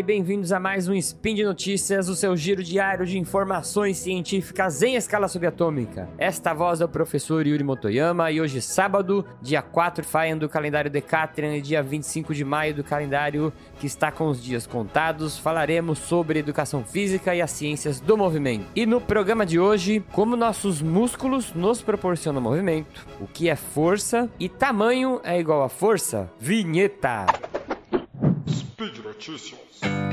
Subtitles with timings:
[0.00, 4.80] e bem-vindos a mais um Spin de Notícias, o seu giro diário de informações científicas
[4.80, 6.08] em escala subatômica.
[6.16, 10.90] Esta voz é o professor Yuri Motoyama e hoje, sábado, dia 4 Fayan do calendário
[10.90, 15.98] Decatrian e dia 25 de maio do calendário que está com os dias contados, falaremos
[15.98, 18.64] sobre educação física e as ciências do movimento.
[18.74, 24.30] E no programa de hoje, como nossos músculos nos proporcionam movimento, o que é força
[24.40, 26.32] e tamanho é igual a força?
[26.40, 27.26] Vinheta!
[28.80, 30.09] Speed Notícias.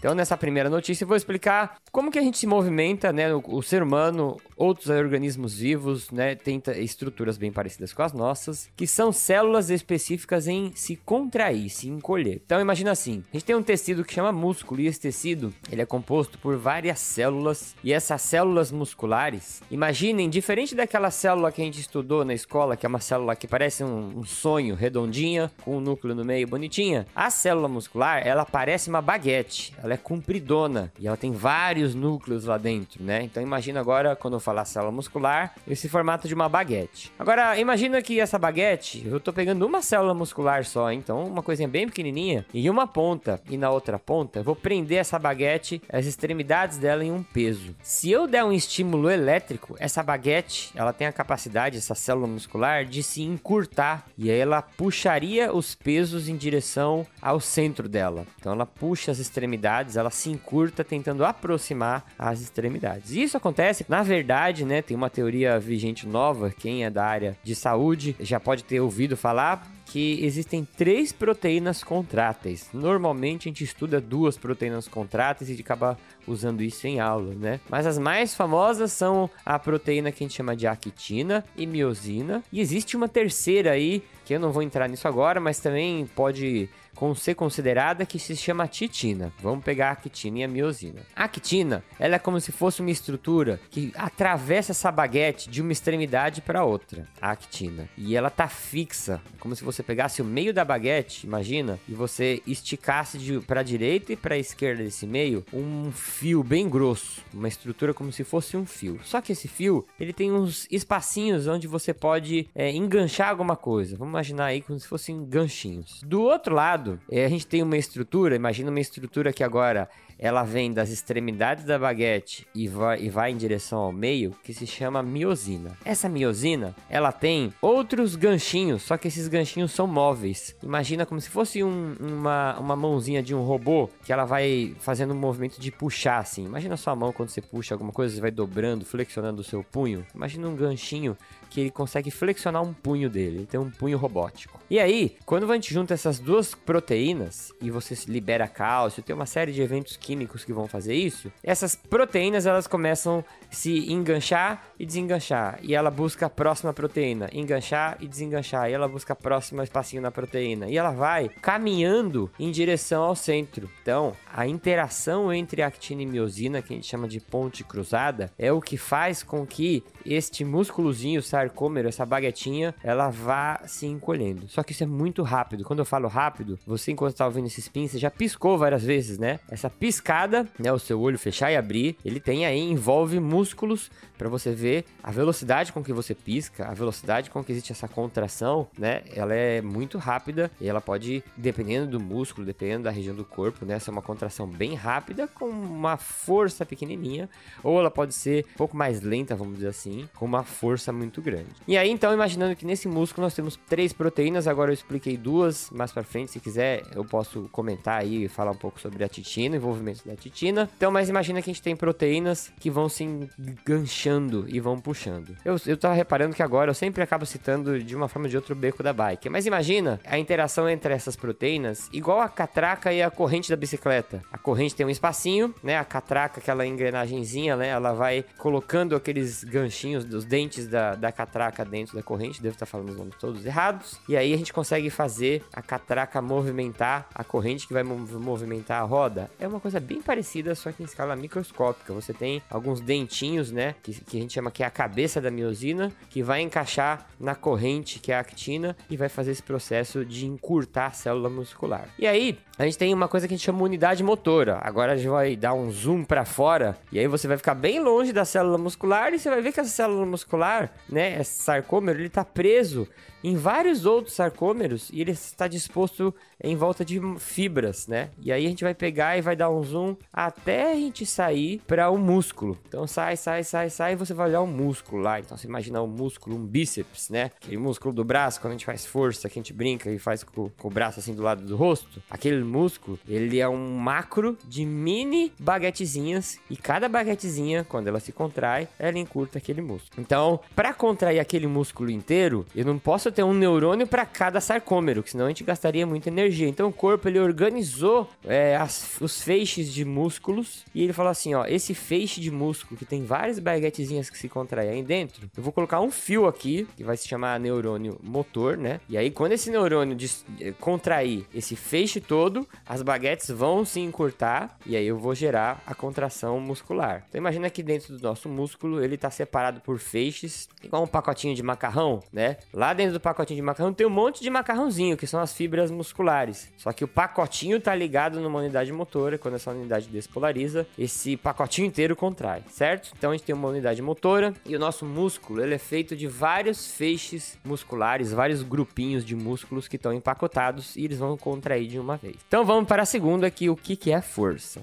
[0.00, 3.34] Então, nessa primeira notícia, eu vou explicar como que a gente se movimenta, né?
[3.34, 6.34] O, o ser humano, outros organismos vivos, né?
[6.34, 11.86] Tem estruturas bem parecidas com as nossas, que são células específicas em se contrair, se
[11.86, 12.40] encolher.
[12.42, 15.82] Então, imagina assim: a gente tem um tecido que chama músculo, e esse tecido ele
[15.82, 21.64] é composto por várias células, e essas células musculares, imaginem, diferente daquela célula que a
[21.64, 25.76] gente estudou na escola, que é uma célula que parece um, um sonho, redondinha, com
[25.76, 29.74] um núcleo no meio bonitinha, a célula muscular, ela parece uma baguete.
[29.82, 33.24] Ela ela é compridona e ela tem vários núcleos lá dentro, né?
[33.24, 37.12] Então imagina agora, quando eu falar célula muscular, esse formato de uma baguete.
[37.18, 41.68] Agora, imagina que essa baguete, eu tô pegando uma célula muscular só, então uma coisinha
[41.68, 46.06] bem pequenininha, e uma ponta, e na outra ponta, eu vou prender essa baguete, as
[46.06, 47.74] extremidades dela em um peso.
[47.82, 52.84] Se eu der um estímulo elétrico, essa baguete, ela tem a capacidade, essa célula muscular,
[52.84, 58.24] de se encurtar, e aí ela puxaria os pesos em direção ao centro dela.
[58.38, 63.12] Então ela puxa as extremidades extremidades, ela se encurta tentando aproximar as extremidades.
[63.12, 67.36] E isso acontece, na verdade, né, tem uma teoria vigente nova, quem é da área
[67.42, 72.68] de saúde já pode ter ouvido falar, que existem três proteínas contráteis.
[72.72, 77.58] Normalmente a gente estuda duas proteínas contráteis e acaba usando isso em aula, né?
[77.68, 82.42] Mas as mais famosas são a proteína que a gente chama de actina e miosina.
[82.52, 86.68] E existe uma terceira aí, que eu não vou entrar nisso agora, mas também pode
[87.16, 89.32] ser considerada que se chama titina.
[89.40, 91.00] Vamos pegar a actina e a miosina.
[91.16, 95.72] A actina, ela é como se fosse uma estrutura que atravessa essa baguete de uma
[95.72, 97.88] extremidade para outra, a actina.
[97.96, 102.42] E ela tá fixa, como se você pegasse o meio da baguete, imagina, e você
[102.46, 107.92] esticasse para a direita e para esquerda desse meio um fio bem grosso, uma estrutura
[107.92, 108.98] como se fosse um fio.
[109.04, 113.96] Só que esse fio, ele tem uns espacinhos onde você pode é, enganchar alguma coisa.
[113.96, 116.00] Vamos imaginar aí como se fossem ganchinhos.
[116.04, 119.88] Do outro lado lado, a gente tem uma estrutura, imagina uma estrutura que agora
[120.20, 124.52] ela vem das extremidades da baguete e vai, e vai em direção ao meio, que
[124.52, 125.76] se chama miosina.
[125.82, 130.54] Essa miosina, ela tem outros ganchinhos, só que esses ganchinhos são móveis.
[130.62, 135.14] Imagina como se fosse um, uma, uma mãozinha de um robô que ela vai fazendo
[135.14, 136.44] um movimento de puxar assim.
[136.44, 139.64] Imagina a sua mão quando você puxa alguma coisa, você vai dobrando, flexionando o seu
[139.64, 140.04] punho.
[140.14, 141.16] Imagina um ganchinho
[141.48, 143.38] que ele consegue flexionar um punho dele.
[143.38, 144.60] Ele tem um punho robótico.
[144.70, 149.26] E aí, quando a gente junta essas duas proteínas e você libera cálcio, tem uma
[149.26, 154.64] série de eventos químicos que vão fazer isso, essas proteínas elas começam a se enganchar
[154.76, 155.60] e desenganchar.
[155.62, 158.68] E ela busca a próxima proteína, enganchar e desenganchar.
[158.68, 160.68] E ela busca a próxima espacinho na proteína.
[160.68, 163.70] E ela vai caminhando em direção ao centro.
[163.80, 168.52] Então, a interação entre actina e miosina, que a gente chama de ponte cruzada, é
[168.52, 174.48] o que faz com que este músculozinho sarcômero, essa baguetinha, ela vá se encolhendo.
[174.48, 175.62] Só que isso é muito rápido.
[175.62, 179.16] Quando eu falo rápido, você enquanto está ouvindo esse spin, você já piscou várias vezes,
[179.16, 179.38] né?
[179.48, 179.70] Essa
[180.00, 184.52] piscada, né, o seu olho fechar e abrir, ele tem aí envolve músculos para você
[184.52, 189.02] ver a velocidade com que você pisca, a velocidade com que existe essa contração, né?
[189.14, 193.64] Ela é muito rápida e ela pode, dependendo do músculo, dependendo da região do corpo,
[193.64, 197.28] né, ser uma contração bem rápida com uma força pequenininha,
[197.62, 201.22] ou ela pode ser um pouco mais lenta, vamos dizer assim, com uma força muito
[201.22, 201.48] grande.
[201.66, 205.70] E aí, então, imaginando que nesse músculo nós temos três proteínas, agora eu expliquei duas
[205.70, 209.08] mais para frente, se quiser, eu posso comentar aí e falar um pouco sobre a
[209.08, 209.60] titina, o
[210.04, 210.68] da titina.
[210.76, 215.36] Então, mas imagina que a gente tem proteínas que vão se enganchando e vão puxando.
[215.44, 218.36] Eu, eu tava reparando que agora eu sempre acabo citando de uma forma ou de
[218.36, 219.28] outra o beco da bike.
[219.28, 224.22] Mas imagina a interação entre essas proteínas, igual a catraca e a corrente da bicicleta.
[224.32, 225.78] A corrente tem um espacinho, né?
[225.78, 227.68] A catraca, aquela engrenagemzinha, né?
[227.68, 232.42] Ela vai colocando aqueles ganchinhos dos dentes da, da catraca dentro da corrente.
[232.42, 234.00] Devo estar falando os nomes todos errados.
[234.08, 238.84] E aí a gente consegue fazer a catraca movimentar a corrente que vai movimentar a
[238.84, 239.30] roda.
[239.38, 241.92] É uma coisa bem parecida, só que em escala microscópica.
[241.92, 243.74] Você tem alguns dentinhos, né?
[243.82, 247.34] Que, que a gente chama que é a cabeça da miosina, que vai encaixar na
[247.34, 251.88] corrente, que é a actina, e vai fazer esse processo de encurtar a célula muscular.
[251.98, 254.58] E aí, a gente tem uma coisa que a gente chama unidade motora.
[254.60, 257.80] Agora a gente vai dar um zoom para fora e aí você vai ficar bem
[257.80, 261.98] longe da célula muscular e você vai ver que essa célula muscular, né, esse sarcômero,
[261.98, 262.86] ele tá preso
[263.22, 268.10] em vários outros sarcômeros e ele está disposto em volta de fibras, né?
[268.18, 271.60] E aí a gente vai pegar e vai dar um zoom até a gente sair
[271.66, 272.58] para o um músculo.
[272.66, 275.20] Então sai, sai, sai, sai e você vai olhar o um músculo lá.
[275.20, 277.30] Então você imagina um músculo, um bíceps, né?
[277.36, 280.24] Aquele músculo do braço, quando a gente faz força, que a gente brinca e faz
[280.24, 282.02] com, com o braço assim do lado do rosto.
[282.10, 288.12] Aquele músculo, ele é um macro de mini baguetezinhas e cada baguetezinha, quando ela se
[288.12, 290.00] contrai, ela encurta aquele músculo.
[290.00, 295.02] Então, para contrair aquele músculo inteiro, eu não posso ter um neurônio para cada sarcômero,
[295.02, 296.48] que senão a gente gastaria muita energia.
[296.48, 301.34] Então o corpo ele organizou é, as, os feixes de músculos e ele falou assim:
[301.34, 305.42] ó, esse feixe de músculo que tem várias baguetezinhas que se contraem aí dentro, eu
[305.42, 308.80] vou colocar um fio aqui que vai se chamar neurônio motor, né?
[308.88, 309.96] E aí quando esse neurônio
[310.40, 315.62] é, contrair esse feixe todo, as baguetes vão se encurtar e aí eu vou gerar
[315.66, 317.04] a contração muscular.
[317.08, 321.34] Então imagina que dentro do nosso músculo ele está separado por feixes, igual um pacotinho
[321.34, 322.36] de macarrão, né?
[322.52, 325.70] Lá dentro do pacotinho de macarrão tem um monte de macarrãozinho, que são as fibras
[325.70, 326.50] musculares.
[326.56, 331.66] Só que o pacotinho tá ligado numa unidade motora, quando essa unidade despolariza, esse pacotinho
[331.66, 332.92] inteiro contrai, certo?
[332.96, 336.06] Então a gente tem uma unidade motora e o nosso músculo, ele é feito de
[336.06, 341.78] vários feixes musculares, vários grupinhos de músculos que estão empacotados e eles vão contrair de
[341.78, 342.16] uma vez.
[342.26, 344.62] Então vamos para a segunda aqui, o que, que é força?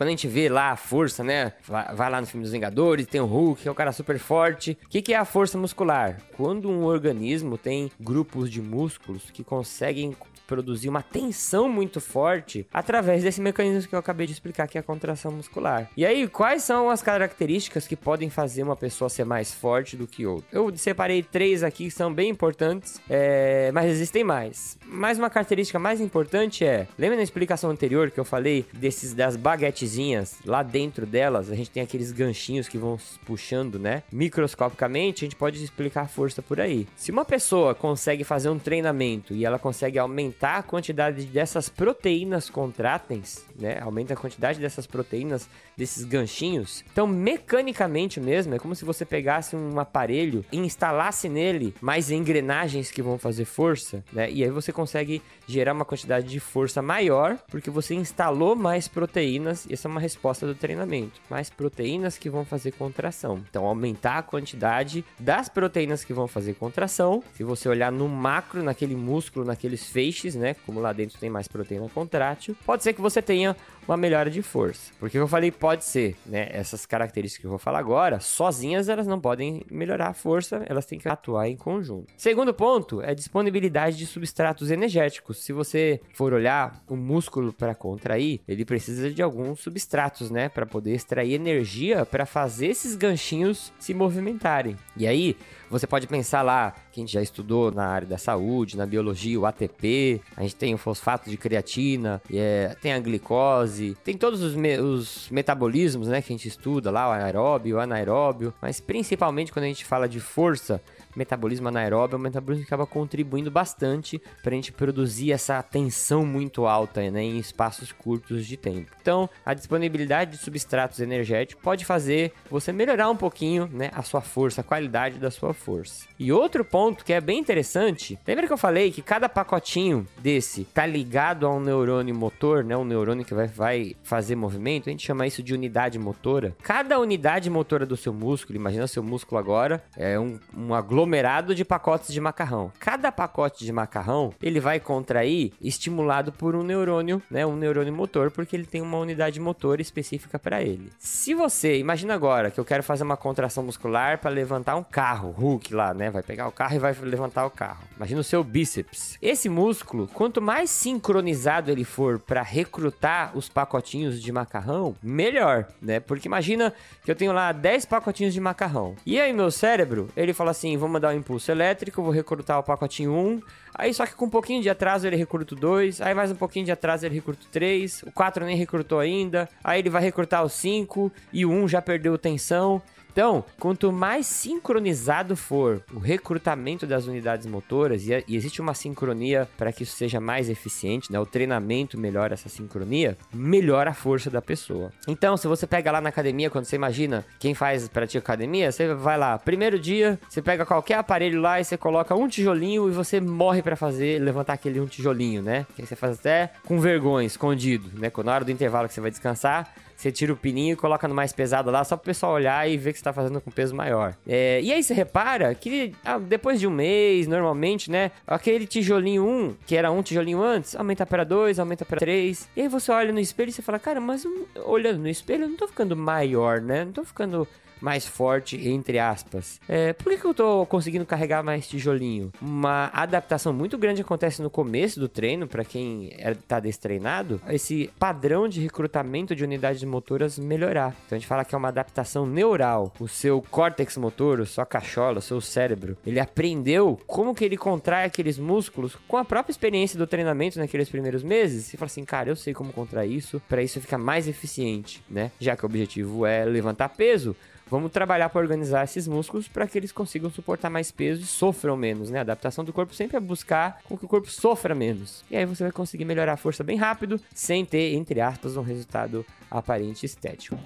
[0.00, 1.52] Quando a gente vê lá a força, né?
[1.68, 4.78] Vai, lá no filme dos Vingadores, tem o Hulk, que é um cara super forte.
[4.86, 6.22] O que, que é a força muscular?
[6.38, 10.16] Quando um organismo tem grupos de músculos que conseguem
[10.50, 14.80] produzir uma tensão muito forte através desse mecanismo que eu acabei de explicar, que é
[14.80, 15.88] a contração muscular.
[15.96, 20.08] E aí, quais são as características que podem fazer uma pessoa ser mais forte do
[20.08, 20.48] que outra?
[20.50, 23.70] Eu separei três aqui que são bem importantes, é...
[23.72, 24.76] mas existem mais.
[24.84, 29.36] Mas uma característica mais importante é, lembra na explicação anterior que eu falei desses das
[29.36, 30.38] baguetezinhas?
[30.44, 34.02] Lá dentro delas, a gente tem aqueles ganchinhos que vão puxando, né?
[34.10, 36.88] Microscopicamente, a gente pode explicar a força por aí.
[36.96, 41.68] Se uma pessoa consegue fazer um treinamento e ela consegue aumentar aumentar a quantidade dessas
[41.68, 43.78] proteínas contráteis, né?
[43.80, 46.82] Aumenta a quantidade dessas proteínas, desses ganchinhos.
[46.90, 52.90] Então, mecanicamente mesmo, é como se você pegasse um aparelho e instalasse nele mais engrenagens
[52.90, 54.30] que vão fazer força, né?
[54.30, 59.66] E aí você consegue gerar uma quantidade de força maior, porque você instalou mais proteínas,
[59.66, 61.20] e essa é uma resposta do treinamento.
[61.28, 63.42] Mais proteínas que vão fazer contração.
[63.50, 67.22] Então, aumentar a quantidade das proteínas que vão fazer contração.
[67.34, 70.54] Se você olhar no macro, naquele músculo, naqueles feixes, né?
[70.66, 73.56] Como lá dentro tem mais proteína contrátil, pode ser que você tenha
[73.86, 74.92] uma melhora de força.
[74.98, 76.48] Porque eu falei pode ser, né?
[76.52, 80.86] Essas características que eu vou falar agora, sozinhas elas não podem melhorar a força, elas
[80.86, 82.12] têm que atuar em conjunto.
[82.16, 85.38] Segundo ponto é disponibilidade de substratos energéticos.
[85.38, 90.66] Se você for olhar o músculo para contrair, ele precisa de alguns substratos, né, para
[90.66, 94.76] poder extrair energia para fazer esses ganchinhos se movimentarem.
[94.96, 95.36] E aí,
[95.70, 99.38] você pode pensar lá, que a gente já estudou na área da saúde, na biologia,
[99.38, 103.69] o ATP, a gente tem o fosfato de creatina, é, tem a glicose,
[104.04, 107.80] tem todos os, me os, metabolismos, né, que a gente estuda lá, o aeróbio, o
[107.80, 110.82] anaeróbio, mas principalmente quando a gente fala de força,
[111.16, 116.66] metabolismo anaeróbio é um metabolismo acaba contribuindo bastante para a gente produzir essa tensão muito
[116.66, 118.90] alta né, em espaços curtos de tempo.
[119.00, 124.20] Então, a disponibilidade de substratos energéticos pode fazer você melhorar um pouquinho né, a sua
[124.20, 126.06] força, a qualidade da sua força.
[126.18, 130.64] E outro ponto que é bem interessante, lembra que eu falei que cada pacotinho desse
[130.64, 134.92] tá ligado a um neurônio motor, né, um neurônio que vai, vai fazer movimento, a
[134.92, 136.54] gente chama isso de unidade motora.
[136.62, 141.64] Cada unidade motora do seu músculo, imagina seu músculo agora, é um, um aglomerado de
[141.64, 142.70] pacotes de macarrão.
[142.78, 148.30] Cada pacote de macarrão, ele vai contrair estimulado por um neurônio, né, um neurônio motor,
[148.30, 150.92] porque ele tem uma unidade motor específica para ele.
[150.98, 155.30] Se você, imagina agora que eu quero fazer uma contração muscular para levantar um carro,
[155.30, 157.82] Hulk lá, né, vai pegar o carro e vai levantar o carro.
[157.96, 159.16] Imagina o seu bíceps.
[159.22, 165.98] Esse músculo, quanto mais sincronizado ele for para recrutar os pacotinhos de macarrão, melhor, né?
[165.98, 168.94] Porque imagina que eu tenho lá 10 pacotinhos de macarrão.
[169.06, 172.62] E aí meu cérebro, ele fala assim, vou mandar um impulso elétrico, vou recrutar o
[172.62, 173.42] pacotinho 1,
[173.74, 176.34] aí só que com um pouquinho de atraso ele recruta o 2, aí mais um
[176.34, 180.02] pouquinho de atraso ele recruta o 3, o 4 nem recrutou ainda, aí ele vai
[180.02, 182.82] recrutar o 5 e o 1 já perdeu tensão.
[183.12, 189.48] Então, quanto mais sincronizado for o recrutamento das unidades motoras, e, e existe uma sincronia
[189.58, 191.18] para que isso seja mais eficiente, né?
[191.18, 194.92] O treinamento melhora essa sincronia, melhora a força da pessoa.
[195.08, 198.70] Então, se você pega lá na academia, quando você imagina quem faz para ti academia,
[198.70, 202.88] você vai lá, primeiro dia, você pega qualquer aparelho lá e você coloca um tijolinho
[202.88, 205.66] e você morre para fazer, levantar aquele um tijolinho, né?
[205.74, 208.10] Que você faz até com vergonha, escondido, né?
[208.24, 211.14] Na hora do intervalo que você vai descansar, você tira o pininho e coloca no
[211.14, 213.74] mais pesado lá, só pro pessoal olhar e ver que você tá fazendo com peso
[213.74, 214.14] maior.
[214.26, 218.10] É, e aí você repara que ah, depois de um mês, normalmente, né?
[218.26, 222.48] Aquele tijolinho 1, que era um tijolinho antes, aumenta para 2, aumenta para 3.
[222.56, 224.26] E aí você olha no espelho e você fala, cara, mas
[224.64, 226.84] olhando no espelho eu não tô ficando maior, né?
[226.84, 227.46] Não tô ficando
[227.80, 229.60] mais forte, entre aspas.
[229.68, 232.32] É, por que, que eu tô conseguindo carregar mais tijolinho?
[232.40, 237.90] Uma adaptação muito grande acontece no começo do treino, para quem é, tá destreinado, esse
[237.98, 240.94] padrão de recrutamento de unidades motoras melhorar.
[241.06, 242.92] Então a gente fala que é uma adaptação neural.
[242.98, 248.04] O seu córtex motor, sua cachola, o seu cérebro, ele aprendeu como que ele contrai
[248.04, 251.72] aqueles músculos com a própria experiência do treinamento naqueles primeiros meses.
[251.72, 255.30] E fala assim, cara, eu sei como contrair isso, para isso ficar mais eficiente, né?
[255.40, 257.36] Já que o objetivo é levantar peso,
[257.70, 261.76] Vamos trabalhar para organizar esses músculos para que eles consigam suportar mais peso e sofram
[261.76, 262.18] menos, né?
[262.18, 265.24] A adaptação do corpo sempre é buscar com que o corpo sofra menos.
[265.30, 268.62] E aí você vai conseguir melhorar a força bem rápido, sem ter, entre aspas, um
[268.62, 270.58] resultado aparente estético.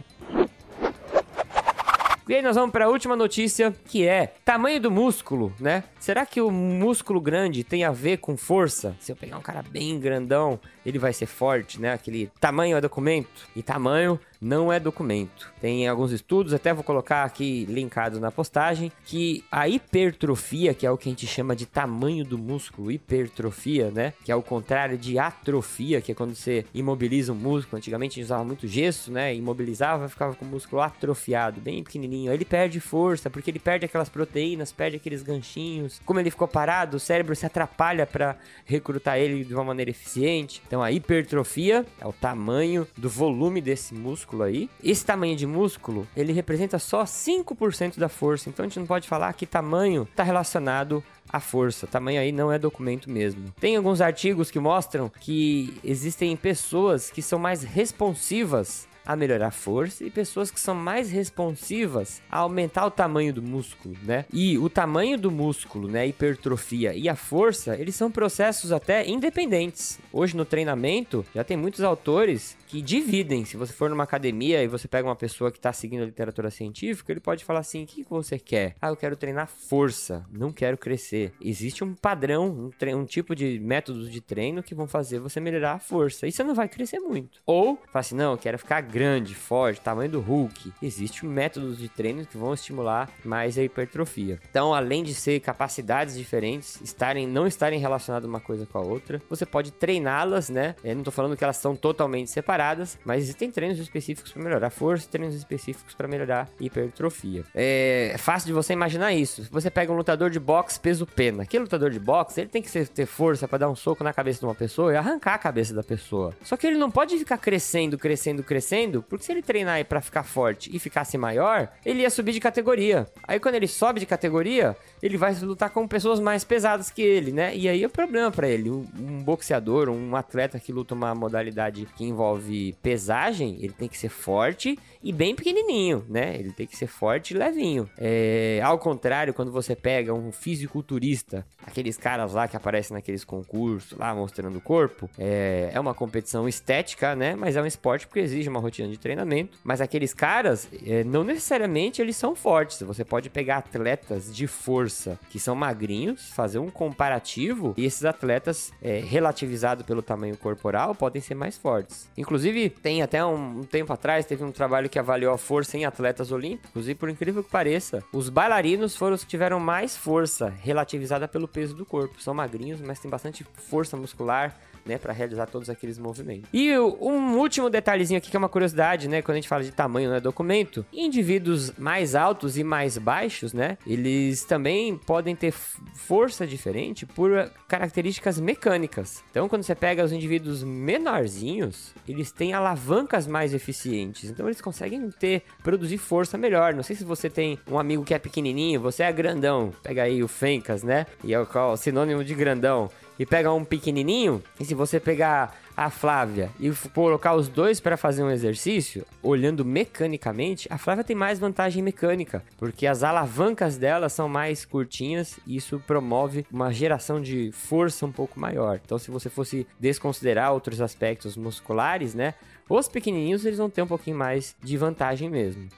[2.26, 5.84] E aí nós vamos para a última notícia, que é tamanho do músculo, né?
[6.00, 8.96] Será que o músculo grande tem a ver com força?
[8.98, 11.92] Se eu pegar um cara bem grandão, ele vai ser forte, né?
[11.92, 15.52] Aquele tamanho é documento e tamanho não é documento.
[15.60, 20.90] Tem alguns estudos, até vou colocar aqui linkados na postagem, que a hipertrofia, que é
[20.90, 24.12] o que a gente chama de tamanho do músculo, hipertrofia, né?
[24.24, 27.78] Que é o contrário de atrofia, que é quando você imobiliza o músculo.
[27.78, 29.34] Antigamente a gente usava muito gesso, né?
[29.34, 32.30] Imobilizava, ficava com o músculo atrofiado, bem pequenininho.
[32.30, 36.00] Aí ele perde força, porque ele perde aquelas proteínas, perde aqueles ganchinhos.
[36.04, 40.62] Como ele ficou parado, o cérebro se atrapalha para recrutar ele de uma maneira eficiente.
[40.66, 44.70] Então a hipertrofia é o tamanho do volume desse músculo músculo aí.
[44.82, 48.48] Esse tamanho de músculo, ele representa só 5% da força.
[48.48, 51.86] Então a gente não pode falar que tamanho está relacionado à força.
[51.86, 53.52] Tamanho aí não é documento mesmo.
[53.60, 59.50] Tem alguns artigos que mostram que existem pessoas que são mais responsivas a melhorar a
[59.50, 64.24] força e pessoas que são mais responsivas a aumentar o tamanho do músculo, né?
[64.32, 69.98] E o tamanho do músculo, né, hipertrofia e a força, eles são processos até independentes.
[70.12, 73.44] Hoje no treinamento já tem muitos autores que dividem.
[73.44, 76.50] Se você for numa academia e você pega uma pessoa que está seguindo a literatura
[76.50, 78.74] científica, ele pode falar assim: o que, que você quer?
[78.80, 81.32] Ah, eu quero treinar força, não quero crescer.
[81.40, 85.74] Existe um padrão, um, um tipo de métodos de treino que vão fazer você melhorar
[85.74, 86.26] a força.
[86.26, 87.40] E você não vai crescer muito.
[87.46, 90.72] Ou fala assim: não, eu quero ficar grande, forte, tamanho do Hulk.
[90.80, 94.38] Existem métodos de treino que vão estimular mais a hipertrofia.
[94.48, 99.20] Então, além de ser capacidades diferentes, estarem não estarem relacionadas uma coisa com a outra,
[99.28, 100.76] você pode treiná-las, né?
[100.84, 104.70] Eu não estou falando que elas são totalmente separadas, mas existem treinos específicos para melhorar
[104.70, 107.42] força, treinos específicos para melhorar hipertrofia.
[107.52, 109.48] É fácil de você imaginar isso.
[109.50, 111.42] Você pega um lutador de boxe peso pena.
[111.42, 114.38] Aquele lutador de boxe, ele tem que ter força para dar um soco na cabeça
[114.38, 116.32] de uma pessoa e arrancar a cabeça da pessoa.
[116.44, 120.22] Só que ele não pode ficar crescendo, crescendo, crescendo porque se ele treinar pra ficar
[120.22, 123.06] forte e ficasse maior, ele ia subir de categoria.
[123.26, 127.32] Aí quando ele sobe de categoria, ele vai lutar com pessoas mais pesadas que ele,
[127.32, 127.54] né?
[127.56, 128.70] E aí é problema para ele.
[128.70, 133.98] Um, um boxeador, um atleta que luta uma modalidade que envolve pesagem, ele tem que
[133.98, 136.36] ser forte e bem pequenininho, né?
[136.38, 137.88] Ele tem que ser forte e levinho.
[137.98, 143.96] É, ao contrário, quando você pega um fisiculturista, aqueles caras lá que aparecem naqueles concursos
[143.98, 147.34] lá mostrando o corpo, é, é uma competição estética, né?
[147.34, 149.58] Mas é um esporte porque exige uma rotina de treinamento.
[149.62, 152.82] Mas aqueles caras, é, não necessariamente eles são fortes.
[152.82, 158.72] Você pode pegar atletas de força que são magrinhos, fazer um comparativo e esses atletas,
[158.82, 162.08] é, relativizado pelo tamanho corporal, podem ser mais fortes.
[162.16, 166.32] Inclusive, tem até um, tempo atrás, teve um trabalho que avaliou a força em atletas
[166.32, 171.28] olímpicos e, por incrível que pareça, os bailarinos foram os que tiveram mais força relativizada
[171.28, 172.20] pelo peso do corpo.
[172.20, 174.54] São magrinhos, mas tem bastante força muscular
[174.84, 176.48] né, para realizar todos aqueles movimentos.
[176.52, 179.70] E um último detalhezinho aqui que é uma curiosidade, né, quando a gente fala de
[179.70, 185.52] tamanho no né, documento, indivíduos mais altos e mais baixos, né, eles também podem ter
[185.52, 189.22] força diferente por características mecânicas.
[189.30, 194.30] Então, quando você pega os indivíduos menorzinhos, eles têm alavancas mais eficientes.
[194.30, 196.74] Então, eles conseguem ter produzir força melhor.
[196.74, 199.72] Não sei se você tem um amigo que é pequenininho, você é grandão.
[199.82, 201.06] Pega aí o Fencas, né?
[201.22, 205.90] E é o sinônimo de grandão e pega um pequenininho, e se você pegar a
[205.90, 211.38] Flávia e colocar os dois para fazer um exercício, olhando mecanicamente, a Flávia tem mais
[211.38, 217.50] vantagem mecânica, porque as alavancas dela são mais curtinhas e isso promove uma geração de
[217.52, 218.80] força um pouco maior.
[218.84, 222.34] Então, se você fosse desconsiderar outros aspectos musculares, né?
[222.68, 225.68] Os pequenininhos, eles vão ter um pouquinho mais de vantagem mesmo.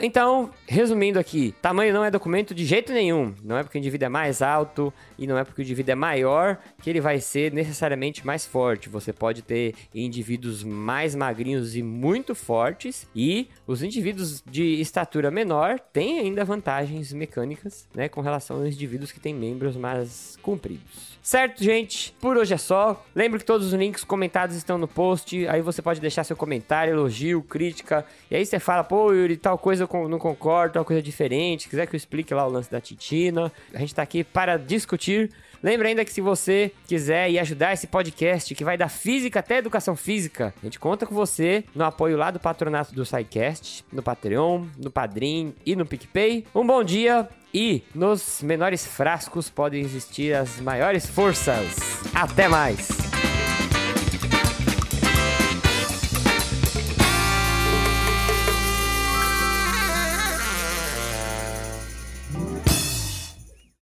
[0.00, 3.34] Então, resumindo aqui, tamanho não é documento de jeito nenhum.
[3.42, 5.94] Não é porque o indivíduo é mais alto e não é porque o indivíduo é
[5.94, 8.88] maior que ele vai ser necessariamente mais forte.
[8.88, 15.78] Você pode ter indivíduos mais magrinhos e muito fortes e os indivíduos de estatura menor
[15.78, 21.12] têm ainda vantagens mecânicas, né, com relação aos indivíduos que têm membros mais compridos.
[21.22, 22.12] Certo, gente?
[22.20, 23.04] Por hoje é só.
[23.14, 25.46] Lembre que todos os links comentados estão no post.
[25.46, 28.04] Aí você pode deixar seu comentário, elogio, crítica.
[28.30, 31.68] E aí você fala, pô, Yuri, tal coisa eu não concordo, tal coisa diferente.
[31.68, 33.50] Quiser que eu explique lá o lance da Titina.
[33.72, 35.30] A gente tá aqui para discutir.
[35.62, 39.58] Lembre ainda que se você quiser ir ajudar esse podcast, que vai da física até
[39.58, 44.02] educação física, a gente conta com você no apoio lá do patronato do SciCast, no
[44.02, 46.44] Patreon, no Padrim e no PicPay.
[46.52, 51.76] Um bom dia e nos menores frascos podem existir as maiores forças.
[52.12, 53.01] Até mais!